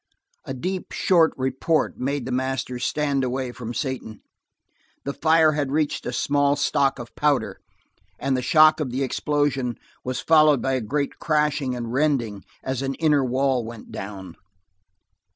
A 0.45 0.55
deep, 0.55 0.93
short 0.93 1.31
report 1.37 1.99
made 1.99 2.25
the 2.25 2.31
master 2.31 2.79
stand 2.79 3.23
away 3.23 3.51
from 3.51 3.71
Satan. 3.71 4.21
The 5.05 5.13
fire 5.13 5.51
had 5.51 5.71
reached 5.71 6.07
a 6.07 6.11
small 6.11 6.55
stock 6.55 6.97
of 6.97 7.15
powder, 7.15 7.59
and 8.17 8.35
the 8.35 8.41
shock 8.41 8.79
of 8.79 8.89
the 8.89 9.03
explosion 9.03 9.75
was 10.03 10.19
followed 10.19 10.59
by 10.59 10.73
a 10.73 10.81
great 10.81 11.19
crashing 11.19 11.75
and 11.75 11.93
rending 11.93 12.43
as 12.63 12.81
an 12.81 12.95
inner 12.95 13.23
wall 13.23 13.63
went 13.63 13.91
down. 13.91 14.35